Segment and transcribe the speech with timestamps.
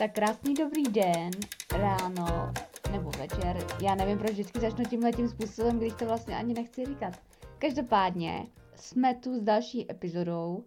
[0.00, 1.30] Tak krásný dobrý den,
[1.78, 2.52] ráno
[2.92, 3.66] nebo večer.
[3.82, 7.20] Já nevím, proč vždycky začnu tímhle tím způsobem, když to vlastně ani nechci říkat.
[7.58, 8.46] Každopádně
[8.76, 10.64] jsme tu s další epizodou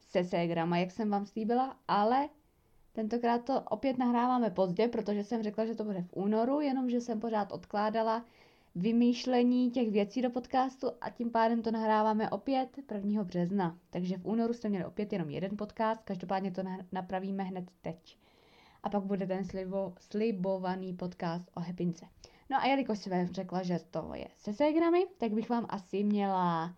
[0.00, 2.28] se Segrama, jak jsem vám slíbila, ale
[2.92, 7.20] tentokrát to opět nahráváme pozdě, protože jsem řekla, že to bude v únoru, jenomže jsem
[7.20, 8.24] pořád odkládala
[8.74, 13.24] vymýšlení těch věcí do podcastu a tím pádem to nahráváme opět 1.
[13.24, 13.78] března.
[13.90, 18.18] Takže v únoru jste měli opět jenom jeden podcast, každopádně to napravíme hned teď.
[18.86, 22.06] A pak bude ten slibo, slibovaný podcast o Hepince.
[22.50, 26.74] No a jelikož jsem řekla, že to je se Segramy, tak bych vám asi měla...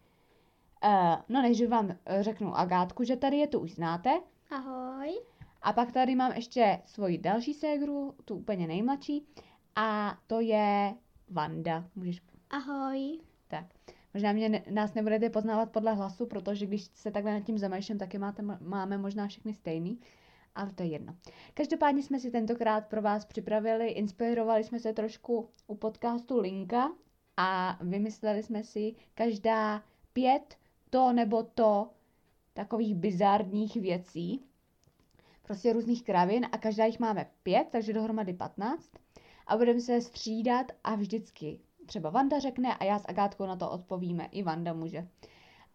[0.85, 4.21] Uh, no než vám řeknu Agátku, že tady je, tu už znáte.
[4.51, 5.21] Ahoj.
[5.63, 9.27] A pak tady mám ještě svoji další ségru, tu úplně nejmladší.
[9.77, 10.95] A to je
[11.31, 11.85] Vanda.
[11.95, 12.23] Můžeš...
[12.51, 13.19] Ahoj.
[13.49, 13.67] Tak.
[14.15, 18.19] Možná mě nás nebudete poznávat podle hlasu, protože když se takhle nad tím zamýšlím, taky
[18.19, 20.01] máte, máme možná všechny stejný,
[20.55, 21.17] ale to je jedno.
[21.55, 26.93] Každopádně jsme si tentokrát pro vás připravili, inspirovali jsme se trošku u podcastu Linka
[27.37, 29.83] a vymysleli jsme si každá
[30.13, 30.57] pět
[30.91, 31.91] to nebo to
[32.55, 34.45] takových bizárních věcí,
[35.43, 38.91] prostě různých kravin a každá jich máme pět, takže dohromady patnáct
[39.47, 43.71] a budeme se střídat a vždycky třeba Vanda řekne a já s Agátkou na to
[43.71, 44.29] odpovíme.
[44.33, 45.09] I Vanda může.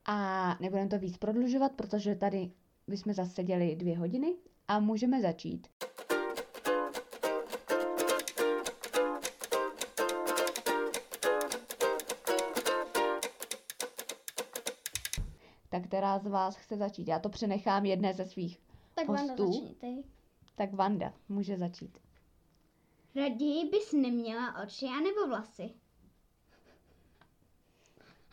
[0.06, 2.52] A nebudeme to víc prodlužovat, protože tady
[2.88, 4.34] bychom zase seděli dvě hodiny
[4.68, 5.68] a můžeme začít.
[15.70, 17.08] Tak která z vás chce začít?
[17.08, 18.60] Já to přenechám jedné ze svých
[18.96, 19.28] tak hostů.
[19.28, 20.04] Vanda, začni ty.
[20.56, 22.00] Tak Vanda může začít.
[23.16, 25.83] Raději bys neměla oči anebo vlasy?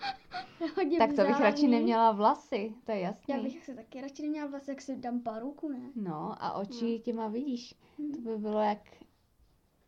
[0.76, 3.34] Hodně tak to bych radši neměla vlasy, to je jasné.
[3.34, 5.92] Já bych se taky radši neměla vlasy, jak si dám paruku, ne?
[5.94, 6.98] No a oči no.
[6.98, 7.74] těma vidíš.
[7.98, 8.12] Hmm.
[8.12, 8.78] To by bylo jak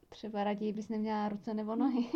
[0.09, 2.07] třeba raději bys neměla ruce nebo nohy.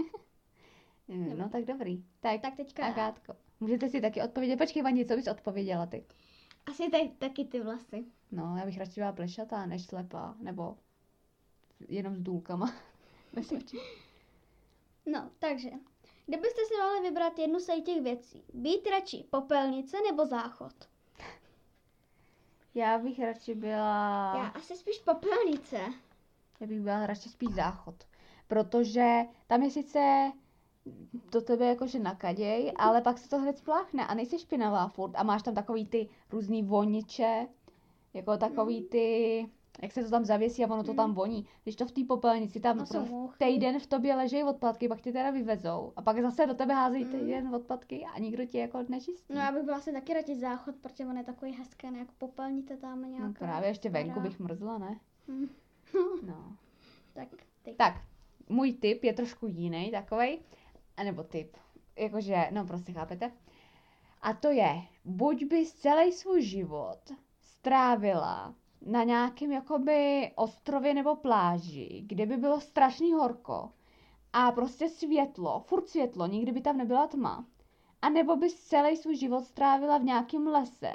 [1.09, 2.04] no, no tak dobrý.
[2.21, 3.37] Tak, tak teďka Agátko.
[3.60, 4.56] Můžete si taky odpovědět.
[4.56, 6.04] Počkej, Vani, co bys odpověděla ty?
[6.66, 8.04] Asi tak, taky ty vlasy.
[8.32, 10.76] No, já bych radši byla plešatá než slepá, nebo
[11.88, 12.75] jenom s důlkama.
[13.32, 13.78] Bez očí.
[15.06, 15.71] No, takže,
[16.26, 20.72] kdybyste si mohli vybrat jednu z těch věcí, být radši popelnice nebo záchod?
[22.75, 24.32] Já bych radši byla...
[24.36, 25.76] Já asi spíš popelnice.
[26.60, 27.94] Já bych byla radši spíš záchod.
[28.48, 30.32] Protože tam je sice
[31.32, 35.22] do tebe jakože nakaděj, ale pak se to hned spláchne a nejsi špinavá furt a
[35.22, 37.47] máš tam takový ty různý voniče,
[38.15, 38.86] jako takový mm.
[38.86, 39.47] ty
[39.82, 41.14] jak se to tam zavěsí a ono to tam hmm.
[41.14, 41.47] voní.
[41.62, 45.12] Když to v té popelnici tam no, prostě týden v tobě ležejí odpadky, pak ti
[45.12, 47.10] teda vyvezou a pak zase do tebe házejí mm.
[47.10, 49.34] týden odpadky a nikdo ti jako nečistí.
[49.34, 52.12] No já bych byla asi taky radši záchod, protože on je takový hezký, ne jako
[52.19, 53.26] popelnice tam nějaká.
[53.26, 55.00] No právě ještě venku bych mrzla, ne?
[55.28, 55.48] Mm.
[56.26, 56.56] no.
[57.15, 57.28] tak,
[57.62, 57.75] ty.
[57.75, 57.94] Tak,
[58.48, 60.38] můj tip je trošku jiný takovej,
[60.97, 61.56] anebo tip,
[61.98, 63.32] jakože, no prostě chápete.
[64.22, 67.00] A to je, buď bys celý svůj život
[67.41, 73.70] strávila na nějakém jakoby ostrově nebo pláži, kde by bylo strašný horko
[74.32, 77.47] a prostě světlo, furt světlo, nikdy by tam nebyla tma.
[78.03, 80.94] A nebo bys celý svůj život strávila v nějakém lese,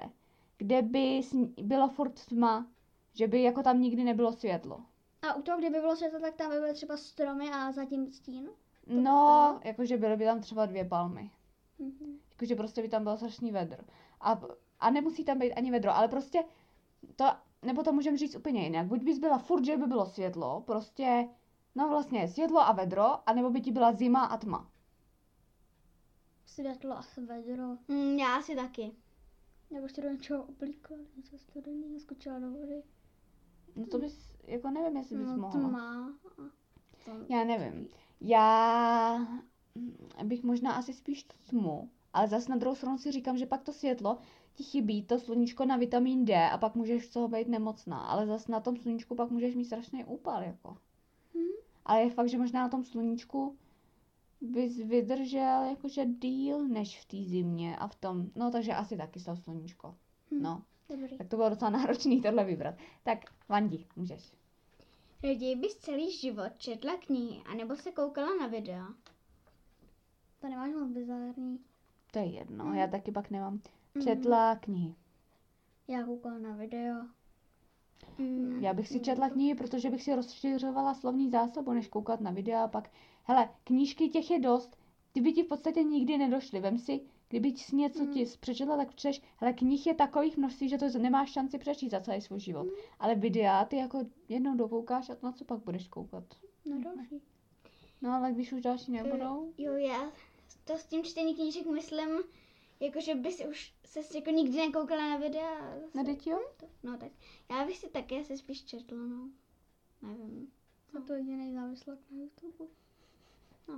[0.58, 1.22] kde by
[1.62, 2.68] bylo furt tma,
[3.14, 4.80] že by jako tam nikdy nebylo světlo.
[5.22, 8.46] A u toho, kdyby bylo světlo, tak tam by byly třeba stromy a zatím stín?
[8.88, 11.31] To no, jakože byly by tam třeba dvě palmy.
[11.80, 12.18] Mm-hmm.
[12.30, 13.84] Jakože prostě by tam bylo strašný vedro.
[14.22, 14.41] A,
[14.80, 16.44] a nemusí tam být ani vedro, ale prostě
[17.16, 17.25] to
[17.66, 18.88] nebo to můžeme říct úplně jinak.
[18.88, 21.30] Buď bys byla furt, že by bylo světlo, prostě,
[21.76, 24.72] no vlastně světlo a vedro, anebo by ti byla zima a tma.
[26.46, 27.78] Světlo a vedro.
[27.88, 28.92] Mm, já asi taky.
[29.72, 32.84] Nebo ještě do něčeho oblíkla, něco studený a skočila do vody.
[33.76, 35.60] No to bys, jako nevím, jestli bys no, mohla.
[35.60, 36.14] Tma.
[37.30, 37.88] Já nevím.
[38.22, 39.28] Já
[40.24, 43.74] bych možná asi spíš tmu, ale zase na druhou stranu si říkám, že pak to
[43.74, 44.18] světlo
[44.53, 48.28] ti chybí to sluníčko na vitamin D a pak můžeš z toho být nemocná, ale
[48.28, 50.78] zase na tom sluníčku pak můžeš mít strašný úpal, jako.
[51.34, 51.48] Hmm.
[51.86, 53.56] Ale je fakt, že možná na tom sluníčku
[54.42, 59.20] bys vydržel jakože díl než v té zimě a v tom, no takže asi taky
[59.20, 59.96] z toho sluníčko.
[60.32, 60.42] Hmm.
[60.42, 60.64] No.
[60.90, 61.18] Dobrý.
[61.18, 62.76] Tak to bylo docela náročný tohle vybrat.
[63.04, 63.20] Tak,
[63.50, 64.34] Vandi, můžeš.
[65.24, 68.88] Raději bys celý život četla knihy, anebo se koukala na videa.
[70.40, 71.59] To nemáš moc bizarní.
[72.12, 72.76] To je jedno, hmm.
[72.76, 73.62] já taky pak nemám.
[74.03, 74.96] Četla knihy.
[75.88, 76.96] Já koukala na video.
[78.17, 78.59] Mm.
[78.61, 82.67] Já bych si četla knihy, protože bych si rozšiřovala slovní zásobu, než koukat na videa.
[82.67, 82.91] Pak,
[83.23, 84.78] hele, knížky těch je dost,
[85.11, 86.59] ty by ti v podstatě nikdy nedošly.
[86.59, 87.02] Vem si
[87.32, 88.14] Kdyby jsi něco Mm.
[88.14, 92.02] ti přečetla, tak přečteš, ale knih je takových množství, že to nemáš šanci přečíst za
[92.02, 92.64] celý svůj život.
[92.64, 92.72] Mm.
[92.99, 96.23] Ale videa ty jako jednou dokoukáš a na co pak budeš koukat?
[96.66, 97.22] No další.
[98.02, 100.11] No ale když už další nebudou, Jo, já
[100.64, 102.09] to s tím čtení knížek myslím,
[102.82, 105.80] jako že bys už se jako nikdy nekoukala na videa.
[105.80, 106.40] zase- na děti jo?
[106.84, 107.12] No tak,
[107.52, 109.30] já bych si také asi spíš četla, no.
[110.02, 110.52] Nevím.
[110.98, 112.72] A to jediný závislák na YouTube.
[113.68, 113.78] No.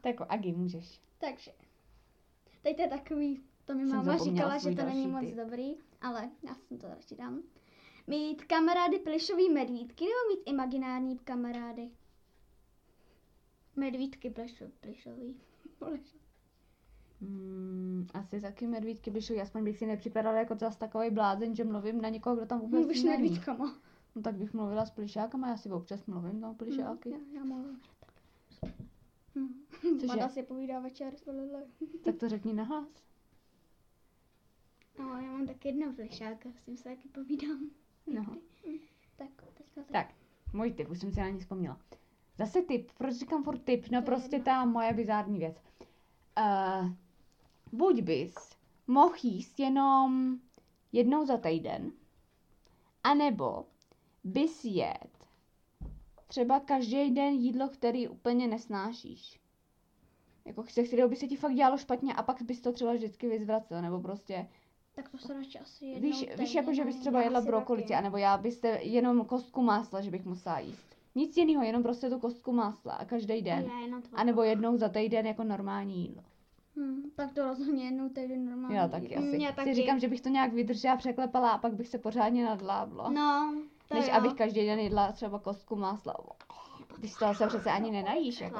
[0.00, 1.00] Tak jako Agi, můžeš.
[1.18, 1.52] Takže,
[2.62, 6.54] teď to je takový, to mi máma říkala, že to není moc dobrý, ale já
[6.54, 7.42] jsem to radši dám.
[8.06, 11.90] Mít kamarády plišový medvídky nebo mít imaginární kamarády?
[13.76, 15.40] Medvídky plešo, plišový.
[17.20, 22.00] Hmm, asi taky medvídky byšou, aspoň bych si nepřipadala jako zas takový blázen, že mluvím
[22.00, 23.22] na někoho, kdo tam vůbec Mluvíš není.
[23.22, 23.76] medvídkama.
[24.14, 27.10] No tak bych mluvila s plišákama, já si občas mluvím tam plišáky.
[27.10, 27.80] Já, já mluvím.
[29.34, 29.48] Hm.
[30.00, 30.06] Cože?
[30.06, 31.24] Mada si povídá večer s.
[32.04, 32.88] Tak to řekni nahlas.
[34.98, 37.70] No, já mám tak jedno plišáka, s tím se taky povídám.
[38.14, 38.24] No.
[39.16, 39.86] Tak, teďka tak.
[39.92, 40.14] Tak,
[40.52, 41.80] můj tip, už jsem si na ní vzpomněla.
[42.38, 43.88] Zase tip, proč říkám furt tip?
[43.90, 45.56] No To prostě ta moje bizární věc.
[46.38, 46.90] Uh,
[47.72, 48.34] buď bys
[48.86, 50.38] mohl jíst jenom
[50.92, 51.92] jednou za týden,
[53.04, 53.64] anebo
[54.24, 55.18] bys jet
[56.26, 59.40] třeba každý den jídlo, který úplně nesnášíš.
[60.44, 63.28] Jako se kterého by se ti fakt dělalo špatně a pak bys to třeba vždycky
[63.28, 64.48] vyzvracel, nebo prostě
[64.94, 67.94] Tak to se radši asi jednou Víš, víš týdně, jako, že bys třeba jedla brokolici,
[67.94, 70.96] anebo já byste jenom kostku másla, že bych musela jíst.
[71.14, 73.70] Nic jiného, jenom prostě tu kostku másla a každý A den.
[73.82, 74.08] jenom to.
[74.12, 76.22] A nebo jednou za týden jako normální jídlo.
[76.78, 78.76] Hm, tak to rozhodně jednou týden normálně.
[78.76, 79.30] Já taky asi.
[79.30, 79.74] Si taky.
[79.74, 83.10] říkám, že bych to nějak vydržela, překlepala a pak bych se pořádně nadlábla.
[83.10, 83.54] No,
[83.88, 84.12] to Než jo.
[84.14, 86.14] abych každý den jedla třeba kostku másla.
[86.98, 88.40] Když z toho se přece ani nenajíš.
[88.40, 88.56] Jako.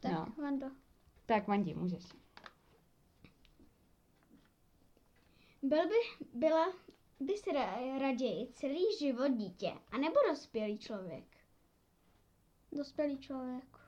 [0.00, 0.26] Tak, No.
[0.42, 0.66] Vando.
[1.26, 2.04] Tak Mandi, můžeš.
[5.62, 5.94] Byl by,
[6.34, 6.66] byla
[7.20, 11.35] bys ra- raději celý život dítě, anebo dospělý člověk?
[12.76, 13.78] Dospělý člověk.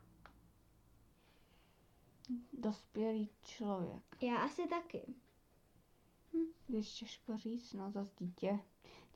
[2.52, 4.02] Dospělý člověk.
[4.22, 5.14] Já asi taky.
[6.66, 8.58] Když těžko říct, no zase dítě.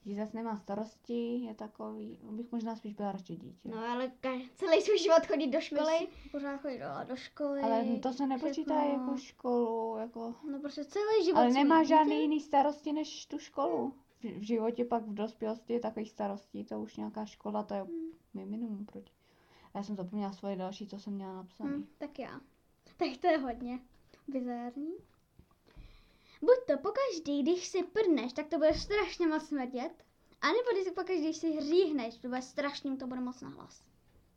[0.04, 3.68] Dítě zase nemá starosti, je takový, bych možná spíš byla radši dítě.
[3.68, 6.08] No ale ka- celý svůj život chodit do školy.
[6.32, 7.60] Pořád chodí do, do školy.
[7.60, 8.98] Ale to se nepočítá všechno.
[9.00, 10.34] jako školu, jako...
[10.50, 11.38] No prostě celý život.
[11.38, 11.88] Ale nemá dítě.
[11.88, 13.94] žádný jiný starosti než tu školu.
[14.20, 17.86] V, v životě pak v dospělosti je takových starostí, to už nějaká škola, to je
[18.34, 19.04] mi minimum, proč?
[19.74, 21.70] A já jsem zapomněla svoje další, co jsem měla napsané.
[21.70, 22.40] Hm, tak já.
[22.96, 23.78] Tak to je hodně
[24.28, 24.92] bizární.
[26.40, 30.04] Buď to pokaždý, když si prdneš, tak to bude strašně moc smrdět.
[30.40, 33.82] A nebo když si pokaždý, když si hříhneš, to bude strašně, to bude moc nahlas.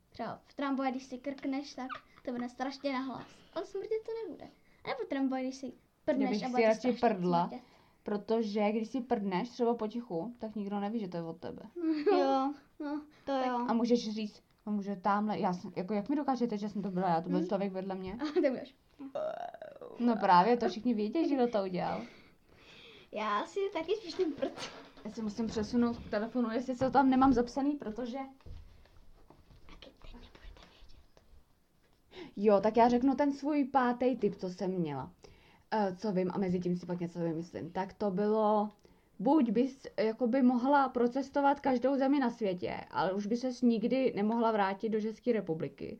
[0.09, 1.87] Třeba v tramvaji, když si krkneš, tak
[2.25, 3.27] to bude strašně nahlas.
[3.53, 4.45] Ale smrdět to nebude.
[4.83, 5.73] A nebo v tramvaji, když si
[6.05, 7.47] prdneš bych a si bude to radši strašně prdla.
[7.47, 7.63] smrdět.
[8.03, 11.61] Protože když si prdneš třeba potichu, tak nikdo neví, že to je od tebe.
[12.11, 13.65] Jo, No, to jo.
[13.67, 16.91] A můžeš říct, a může tamhle, já jsem, jako jak mi dokážete, že jsem to
[16.91, 17.47] byla já, to byl Hm.
[17.47, 18.13] člověk vedle mě.
[18.13, 18.75] a ty budeš.
[19.99, 22.01] No právě, to všichni vědí, že kdo to udělal.
[23.11, 24.51] Já asi taky spíš ten prd.
[25.05, 28.17] Já si musím přesunout k telefonu, jestli to tam nemám zapsaný, protože...
[32.35, 35.11] Jo, tak já řeknu ten svůj pátý tip, co jsem měla.
[35.73, 37.71] Uh, co vím a mezi tím si pak něco vymyslím.
[37.71, 38.69] Tak to bylo,
[39.19, 44.51] buď bys jakoby mohla procestovat každou zemi na světě, ale už by ses nikdy nemohla
[44.51, 45.99] vrátit do České republiky.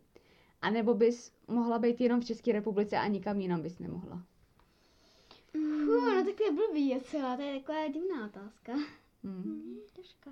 [0.62, 4.24] A nebo bys mohla být jenom v České republice a nikam jinam bys nemohla.
[5.52, 8.74] Fů, no tak to je blbý docela, to je taková divná otázka.
[9.24, 9.44] Hmm.
[9.44, 10.32] Hmm, těžká.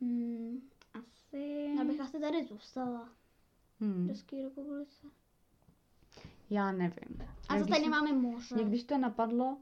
[0.00, 0.60] Hmm,
[0.94, 1.74] asi...
[1.78, 3.08] Já bych asi tady zůstala.
[3.80, 4.08] V Hmm.
[4.08, 5.06] České republice.
[6.50, 7.28] Já nevím.
[7.48, 8.54] A když tady nemáme moře.
[8.54, 9.58] Mě když to napadlo,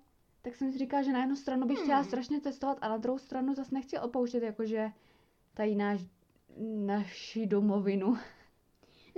[0.46, 3.18] tak jsem si říkala, že na jednu stranu bych chtěla strašně cestovat a na druhou
[3.18, 4.90] stranu zase nechci opouštět jakože
[5.54, 6.00] tady náš,
[6.76, 8.16] naši domovinu.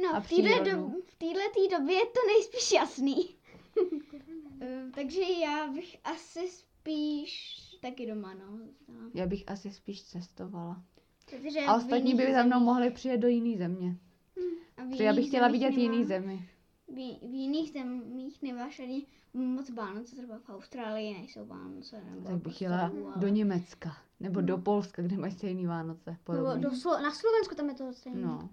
[0.03, 3.29] No, A v téhle do, v době je to nejspíš jasný.
[4.61, 8.59] Eh, Takže já bych asi spíš taky doma, no.
[9.15, 10.83] Já bych asi spíš cestovala.
[11.31, 13.97] Protože A ostatní by za mnou mohli přijet do jiné země.
[14.77, 16.49] a v Protože já bych chtěla vidět jiný zemi.
[16.89, 16.95] V,
[17.29, 22.03] v jiných zemích nemáš ani moc Vánoce, třeba v Austrálii nejsou Vánoce.
[22.11, 23.97] Nebo Tak bych jela EU, do Německa.
[24.21, 26.11] Nebo do Polska, kde mají stejný Vánoce.
[26.11, 26.63] Nebo Podobný.
[26.63, 28.21] do Slo- na Slovensku tam je to stejné.
[28.23, 28.49] No.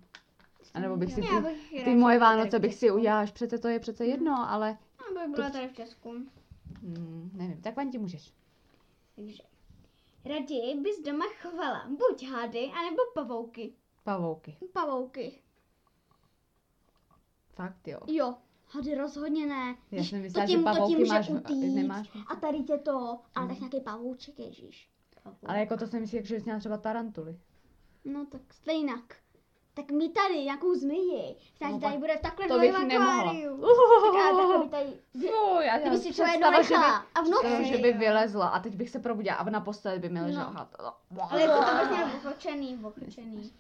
[0.74, 3.68] A nebo bych si ty, bych ty moje Vánoce bych si udělala, až přece to
[3.68, 4.78] je přece jedno, ale
[5.18, 6.10] Já bych byla tady v Česku.
[6.82, 8.34] hmm, nevím, tak vám ti můžeš.
[9.16, 9.44] Takže
[10.26, 13.74] raději bys doma chovala buď hady, anebo pavouky.
[14.04, 14.58] Pavouky.
[14.74, 15.40] Pavouky.
[17.56, 18.00] Fakt jo.
[18.08, 18.34] Jo,
[18.68, 19.76] hady rozhodně ne.
[19.92, 21.76] Já jsem myslela, to že tím, to tím pavouky může máš, utíct.
[21.76, 22.10] nemáš.
[22.28, 24.90] A tady tě to, ale tak nějaký pavouček, ježíš.
[25.46, 27.40] Ale jako to jsem myslí, že jsi měla třeba tarantuly.
[28.06, 29.16] No tak stejnak.
[29.74, 33.20] Tak mi tady nějakou zmiji, která No tady bude v takhle to bych nemohla.
[33.20, 33.58] akváriu.
[33.58, 33.68] Tak
[34.16, 37.66] ale takhle by tady, Fuj, já kdyby si třeba jednou že nechala a v noci.
[37.66, 40.26] že by vylezla a teď bych se probudila a na posteli by mi No.
[40.26, 40.70] ležela.
[41.12, 41.32] No.
[41.32, 43.52] Ale je to vlastně ochočený, ochočený.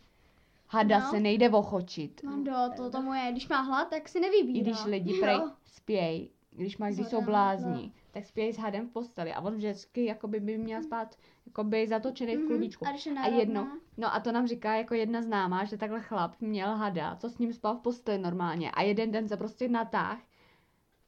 [0.67, 1.09] Hada No.
[1.11, 2.23] se nejde ochočit.
[2.23, 4.59] Mando, to tomu je, když má hlad, tak si nevybírá.
[4.59, 8.91] I když lidi prej spějí, když má, když jsou blázni, tak spějí s hadem v
[8.91, 12.85] posteli a on vždycky jakoby by měl spát jakoby zatočený v Mhm, klubíčku.
[12.87, 12.89] A
[13.23, 13.67] A jedno,
[13.97, 17.37] no a to nám říká jako jedna známá, že takhle chlap měl hada, co s
[17.37, 20.19] ním spal v posteli normálně a jeden den se prostě natáh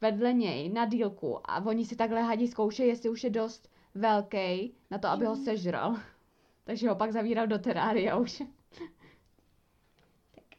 [0.01, 4.73] vedle něj na dílku a oni si takhle hadí zkoušejí, jestli už je dost velký
[4.91, 5.95] na to, aby ho sežral.
[6.63, 8.43] Takže ho pak zavíral do terária už.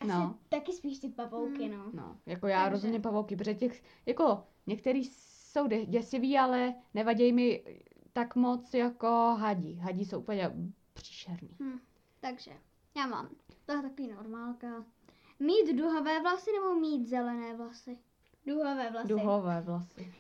[0.01, 0.35] Asi No.
[0.49, 1.91] taky spíš ty pavouky, no.
[1.93, 7.65] No, jako já Takže- rozhodně pavouky, protože těch, jako některý jsou děsivý, ale nevadějí mi
[8.13, 9.07] tak moc jako
[9.41, 9.75] hadí.
[9.77, 10.51] Hadí jsou úplně
[10.95, 11.51] příšerný.
[12.21, 12.51] Takže,
[12.97, 13.29] já mám.
[13.67, 14.85] To je takový normálka.
[15.41, 17.99] Mít duhavé vlasy nebo mít zelené vlasy?
[18.47, 19.09] Duhové vlasy.
[19.09, 20.15] Duhové vlasy.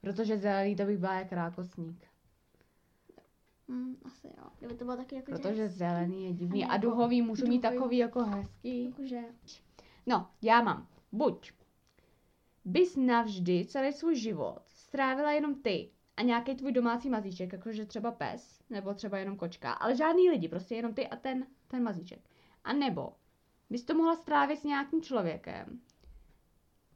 [0.00, 2.04] Protože zelený to bych byla jak rákosník.
[3.68, 4.44] Hm, asi jo.
[4.58, 6.64] Kdyby to bylo taky jako Protože zelený je divný.
[6.64, 8.84] A duhový můžu mít takový jako hezký.
[8.84, 9.20] Jakože,
[10.06, 10.88] No, já mám.
[11.12, 11.52] Buď
[12.64, 18.10] bys navždy celý svůj život strávila jenom ty a nějaký tvůj domácí mazíček, jakože třeba
[18.12, 22.20] pes, nebo třeba jenom kočka, ale žádný lidi, prostě jenom ty a ten, ten mazíček.
[22.64, 23.12] A nebo
[23.70, 25.80] bys to mohla strávit s nějakým člověkem,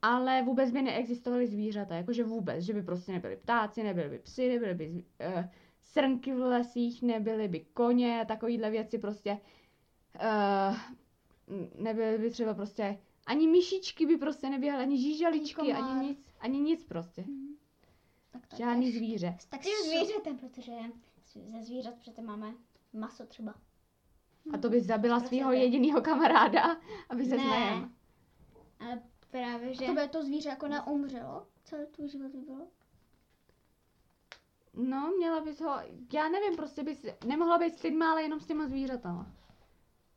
[0.03, 4.49] ale vůbec by neexistovaly zvířata, jakože vůbec, že by prostě nebyly ptáci, nebyly by psy,
[4.49, 5.51] nebyly by eh,
[5.87, 9.39] srnky v lesích, nebyly by koně, takovýhle věci prostě.
[10.15, 10.77] Uh,
[11.83, 16.85] nebyly by třeba prostě ani myšičky by prostě neběhaly, ani žížaličky, Ani nic, ani nic
[16.85, 17.25] prostě.
[18.31, 19.37] tak to Žádný je zvíře.
[19.49, 20.73] Tak Ty zvířete, protože
[21.47, 22.55] ze zvířat přece máme
[22.93, 23.55] maso třeba.
[24.55, 26.77] A to bys zabila Prostě svého jediného kamaráda,
[27.09, 27.43] aby se Ne.
[27.43, 27.95] znajem.
[28.81, 29.87] Ale právě, že...
[29.87, 31.47] To by to zvíře jako neumřelo?
[31.65, 32.67] Celý tvůj život by bylo?
[34.77, 35.77] No, měla bys ho,
[36.13, 39.27] já nevím, prostě bys nemohla být s lidma, ale jenom s těma zvířatama.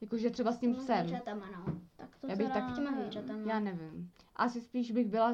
[0.02, 1.08] Jakože třeba s tím psem.
[1.08, 1.74] Zvířatama, no.
[1.96, 3.40] Tak to Já bych tak- Těma zvířatama.
[3.54, 4.12] Já nevím.
[4.36, 5.34] Asi spíš bych byla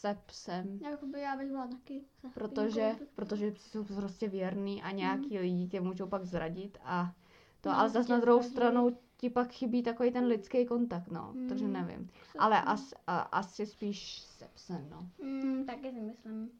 [0.00, 0.78] se psem.
[0.82, 2.00] Jakoby já bych byla taky.
[2.34, 7.12] Protože, protože psi jsou prostě věrný a nějaký lidi tě můžou pak zradit a
[7.60, 8.52] to, No, ale zase na druhou zradí.
[8.54, 11.72] stranu ti pak chybí takový ten lidský kontakt, no, takže Mm.
[11.72, 12.10] nevím.
[12.38, 15.08] Ale as, a, asi spíš se psem, no.
[15.26, 16.50] Mm, taky si myslím.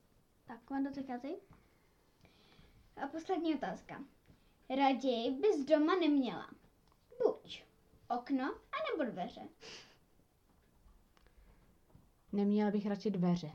[0.46, 1.36] Tak, Vando, teďka ty?
[3.02, 4.04] A poslední otázka.
[4.76, 6.46] Raději bys doma neměla
[7.24, 7.62] buď
[8.08, 9.40] okno, anebo dveře.
[12.32, 13.50] Neměla bych radši dveře.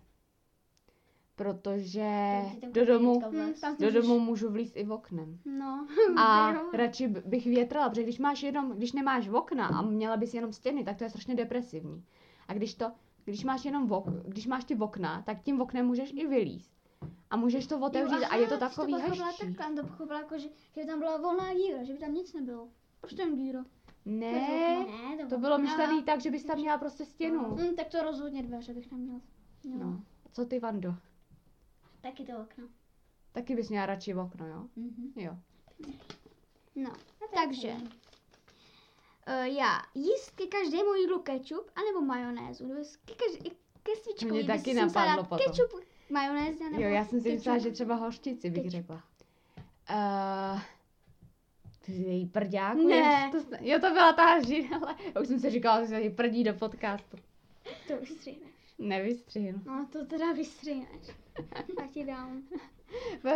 [1.35, 3.21] Protože do domu.
[3.31, 5.39] Hm, tam do domu můžu vlízt i v oknem.
[5.45, 5.87] No.
[6.17, 10.53] A radši bych větrala, protože když máš jenom, když nemáš okna a měla bys jenom
[10.53, 12.05] stěny, tak to je strašně depresivní.
[12.47, 12.91] A když to,
[13.25, 16.75] když máš jenom vok, když máš ty okna, tak tím oknem můžeš i vylízt.
[17.29, 19.39] A můžeš to otevřít Jo, a je to aha, takový pochopila hezčí.
[19.55, 22.13] takhle, já to pochopila jako, že, že by tam byla volná díra, že by tam
[22.13, 22.69] nic nebylo.
[23.01, 23.65] Proč tam díra?
[24.05, 24.31] Ne,
[25.17, 25.63] Ne, to bylo No.
[25.63, 27.55] myšlený tak, že bys tam měla prostě stěnu.
[27.55, 29.21] Hm, tak to rozhodně dveře bych tam měla.
[29.63, 29.85] měla.
[29.85, 30.03] No.
[30.31, 30.95] Co ty, Vando?
[32.01, 32.67] Taky to okno.
[33.31, 34.67] Taky bys měla radši okno, jo?
[34.75, 35.11] Mhm.
[35.15, 35.37] Jo.
[36.75, 36.91] No,
[37.33, 42.67] takže uh, já jíst ke každému jídlu kečup anebo majonézu.
[43.05, 43.49] Ke, každé,
[43.83, 45.37] ke svíčkovi Mě bys taky napadlo potom.
[45.47, 45.71] Kečup,
[46.09, 48.71] majonéz nebo Jo, já jsem si myslela, že třeba hořčici bych Kečup.
[48.71, 49.03] řekla.
[49.89, 50.61] Uh,
[51.85, 52.87] ty její prďáku?
[52.87, 52.95] Ne.
[52.95, 54.35] je- To, jo, to byla ta.
[55.15, 57.17] Já už jsem si říkala, že se prdí do podcastu.
[57.87, 58.49] To vystřihneš.
[58.79, 59.61] Nevystřihnu.
[59.65, 61.07] No, to teda vystřihneš.
[61.77, 62.41] Tak ti dám.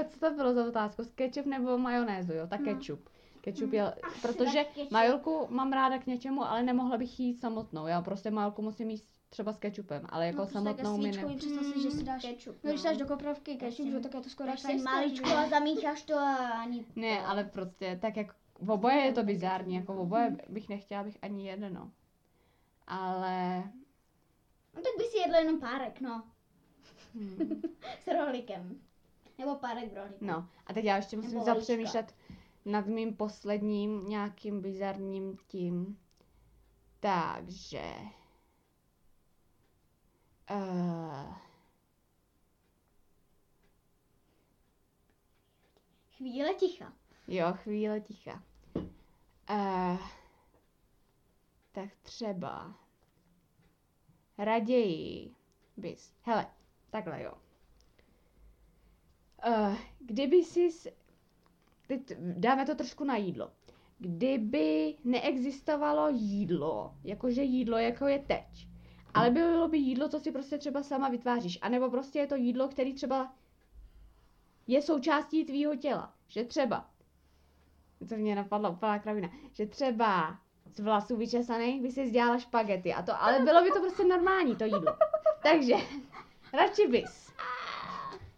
[0.09, 1.03] Co to bylo za otázku?
[1.03, 2.47] S ketchup nebo majonézu, jo?
[2.47, 2.65] Tak No.
[2.65, 3.09] ketchup.
[3.41, 4.91] Ketchup je, Asi protože ketchup.
[4.91, 7.87] majolku mám ráda k něčemu, ale nemohla bych jí samotnou.
[7.87, 11.35] Já prostě majolku musím jíst třeba s ketchupem, ale jako no, prostě samotnou mi ne...
[11.35, 12.89] představ si, že si dáš, Ketchup, no, když no.
[12.89, 16.35] dáš do koprovky kečup, že tak je to skoro sajská, maličko a zamícháš to a
[16.35, 16.85] ani...
[16.95, 21.03] Ne, ale prostě tak jak v oboje je to bizární, jako v oboje bych nechtěla
[21.03, 21.91] bych ani jedno.
[22.87, 23.63] Ale...
[24.75, 26.23] No tak by si jedl jenom párek, no.
[27.15, 27.61] Hm.
[28.03, 28.79] S rohlíkem.
[29.37, 30.25] Nebo párek v rohlíku.
[30.25, 32.15] No, a teď já ještě musím Nebo zapřemýšlet
[32.65, 35.97] nad mým posledním nějakým bizarním tím.
[36.99, 37.83] Takže...
[40.49, 41.33] Uh,
[46.17, 46.93] Chvíle ticha.
[47.27, 48.43] jo, chvíle ticha.
[49.49, 49.99] Uh,
[51.71, 52.75] tak třeba
[54.37, 55.35] raději
[55.77, 56.47] bys, hele,
[56.89, 57.33] takhle jo.
[59.47, 60.69] Uh, kdyby jsi,
[61.87, 63.51] teď dáme to trošku na jídlo.
[63.99, 68.67] Kdyby neexistovalo jídlo, jakože jídlo, jako je teď,
[69.13, 72.67] ale bylo by jídlo, co si prostě třeba sama vytváříš, anebo prostě je to jídlo,
[72.67, 73.33] který třeba
[74.67, 76.89] je součástí tvýho těla, že třeba,
[78.09, 83.01] to mě napadla úplná kravina, že třeba z vlasů vyčesaných by si dělala špagety a
[83.01, 84.97] to, ale bylo by to prostě normální to jídlo.
[85.43, 85.75] Takže,
[86.53, 87.29] radši bys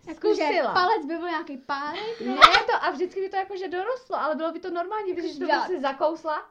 [0.07, 2.21] Jakože palec by byl nějaký párek.
[2.21, 2.35] Ne
[2.65, 5.59] to, a vždycky by to jakože dorostlo, ale bylo by to normální, bys to Žák.
[5.59, 6.49] prostě zakousla.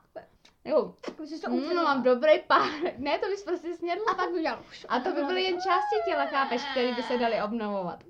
[0.65, 2.71] Jo, jsi to mm, no mám dobrý pár.
[2.99, 4.13] Ne, to bys prostě snědla.
[4.13, 4.65] A pak udělal.
[4.89, 8.05] A to by byly jen části těla, chápeš, které by se daly obnovovat.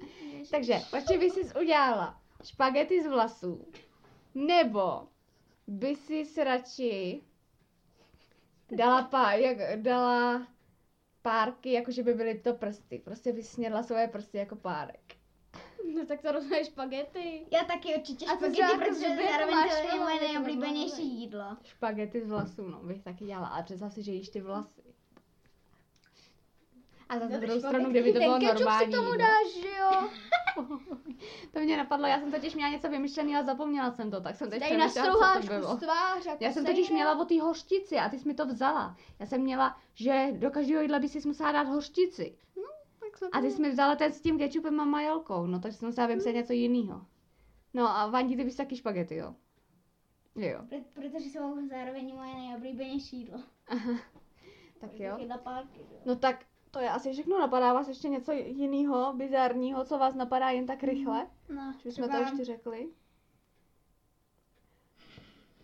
[0.50, 3.66] Takže, radši by si udělala špagety z vlasů,
[4.34, 5.08] nebo
[5.66, 7.22] by si radši
[8.70, 10.46] dala, pá, jak, dala
[11.22, 12.98] párky, jakože by byly to prsty.
[12.98, 15.19] Prostě by snědla svoje prsty jako párek.
[15.96, 17.46] No tak to rozhodně špagety.
[17.50, 21.02] Já taky určitě A co špagety, třeba jako protože zároveň máš to je moje nejoblíbenější
[21.20, 21.56] jídlo.
[21.62, 23.46] Špagety z vlasů, no, bych taky dělala.
[23.46, 24.80] A představ si, že jíš ty vlasy.
[27.08, 27.60] A za Dobrý druhou špagety.
[27.68, 30.08] stranu, kdyby to Ten bylo kečup normální si tomu dáš, že jo?
[31.52, 34.50] To mě napadlo, já jsem totiž měla něco vymyšleného a zapomněla jsem to, tak jsem
[34.50, 35.76] teď Tady na přemýšlela, co to bylo.
[35.76, 36.26] z tvář.
[36.26, 38.96] jako Já jsem totiž měla o té hořčici a ty jsi mi to vzala.
[39.18, 42.36] Já jsem měla, že do každého jídla by si musela dát hořčici.
[43.20, 45.78] Tak se A ty jsi mi vzala ten s tím kečupem a majolkou, no takže
[45.78, 47.06] jsem musela vymyslet něco jiného.
[47.74, 49.34] No a Vandi, ty bys taky špagety, jo?
[50.36, 53.38] Jo, Pro- Protože jsou zároveň moje nejoblíbenější jídlo.
[54.80, 55.16] tak jo.
[55.20, 55.28] Jo.
[56.04, 57.38] No tak to je asi všechno.
[57.38, 61.26] Napadá vás ještě něco jiného, bizarního, co vás napadá jen tak rychle?
[61.48, 62.88] No, Že jsme to třeba- ještě řekli?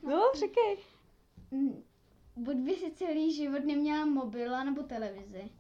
[0.03, 0.77] No, říkej.
[1.51, 1.83] Mm,
[2.37, 5.51] Buď by si celý život neměla mobil nebo televizi.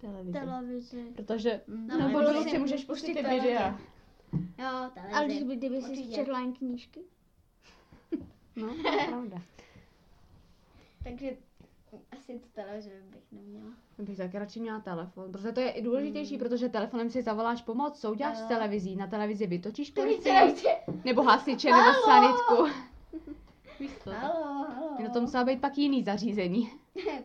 [0.00, 0.32] Televizi.
[0.32, 1.04] televizi.
[1.16, 3.46] Protože na nebo mobilu si můžeš pustit ty televizi.
[3.46, 3.78] videa.
[4.32, 5.14] Jo, televizi.
[5.14, 7.00] Ale když by, kdyby si četla jen knížky.
[8.56, 9.42] No, to je pravda.
[11.04, 11.36] Takže
[12.12, 13.70] asi tu televizi bych neměla.
[13.98, 18.00] Bych taky radši měla telefon, protože to je i důležitější, protože telefonem si zavoláš pomoc,
[18.00, 20.32] co uděláš s televizí, na televizi vytočíš To policii,
[21.04, 22.78] nebo hasiče, nebo sanitku.
[23.80, 24.10] Víš to?
[24.10, 24.96] Halo, halo.
[25.02, 26.70] No to musela být pak jiný zařízení,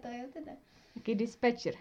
[0.02, 0.52] to je teda.
[0.93, 1.74] taky dispečer.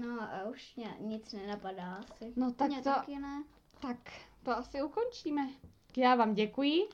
[0.00, 2.32] No a už mě nic nenapadá asi.
[2.36, 3.44] No tak Mně to, taky ne.
[3.80, 3.96] tak
[4.42, 5.48] to asi ukončíme.
[5.96, 6.88] Já vám děkuji,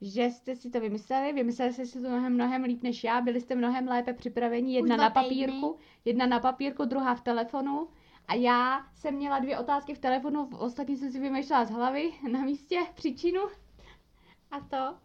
[0.00, 1.32] že jste si to vymysleli.
[1.32, 3.20] Vymysleli jste si to mnohem, mnohem líp než já.
[3.20, 4.74] Byli jste mnohem lépe připraveni.
[4.74, 5.22] Jedna na týdny.
[5.22, 7.88] papírku, jedna na papírku, druhá v telefonu.
[8.28, 12.12] A já jsem měla dvě otázky v telefonu, v ostatní jsem si vymýšlela z hlavy
[12.30, 13.40] na místě příčinu.
[14.50, 14.96] A to.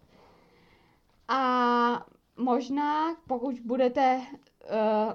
[1.27, 2.05] A
[2.37, 5.13] možná, pokud budete uh,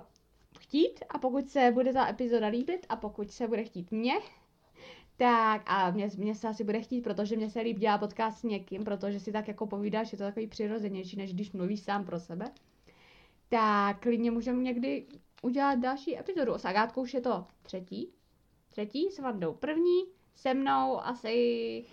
[0.73, 4.15] chtít a pokud se bude ta epizoda líbit a pokud se bude chtít mě,
[5.17, 8.43] tak a mě, mě se asi bude chtít, protože mě se líp dělá podcast s
[8.43, 12.21] někým, protože si tak jako povídáš, je to takový přirozenější, než když mluvíš sám pro
[12.21, 12.45] sebe.
[13.49, 15.07] Tak klidně můžeme někdy
[15.43, 16.59] udělat další epizodu.
[16.59, 18.13] S Agátkou už je to třetí.
[18.69, 20.05] Třetí, s Vandou první,
[20.35, 21.85] se mnou asi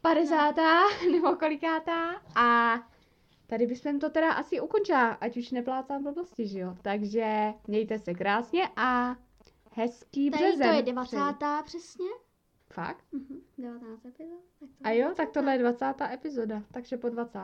[0.00, 0.56] 50.
[1.12, 2.74] nebo kolikátá a
[3.52, 6.76] tady bychom to teda asi ukončila, ať už neplácám blbosti, že jo.
[6.82, 9.16] Takže mějte se krásně a
[9.72, 10.68] hezký Tady březen.
[10.68, 11.20] to je přeji.
[11.20, 11.62] 90.
[11.64, 12.06] přesně.
[12.72, 13.04] Fakt?
[13.12, 14.06] Mhm, 19.
[14.06, 14.40] epizod.
[14.60, 15.32] tak to A jo, tak 20..
[15.32, 15.84] tohle je 20.
[16.12, 17.38] epizoda, takže po 20.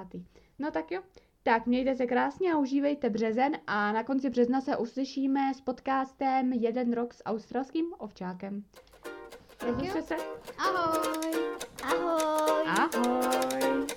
[0.59, 1.03] No tak jo.
[1.43, 6.53] Tak mějte se krásně a užívejte březen a na konci března se uslyšíme s podcastem
[6.53, 8.65] Jeden rok s australským ovčákem.
[9.67, 10.17] Rozlučte se.
[10.59, 11.33] Ahoj.
[11.83, 12.65] Ahoj.
[12.67, 13.88] Ahoj.